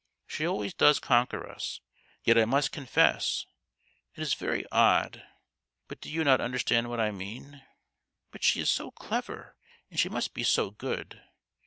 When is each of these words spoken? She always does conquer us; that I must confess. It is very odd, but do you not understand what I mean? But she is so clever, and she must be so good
She 0.25 0.47
always 0.47 0.73
does 0.73 0.97
conquer 0.97 1.47
us; 1.47 1.79
that 2.25 2.35
I 2.35 2.45
must 2.45 2.71
confess. 2.71 3.45
It 4.15 4.21
is 4.21 4.33
very 4.33 4.65
odd, 4.71 5.23
but 5.87 6.01
do 6.01 6.09
you 6.09 6.23
not 6.23 6.41
understand 6.41 6.89
what 6.89 6.99
I 6.99 7.11
mean? 7.11 7.63
But 8.31 8.43
she 8.43 8.59
is 8.59 8.71
so 8.71 8.89
clever, 8.89 9.55
and 9.91 9.99
she 9.99 10.09
must 10.09 10.33
be 10.33 10.41
so 10.41 10.71
good 10.71 11.21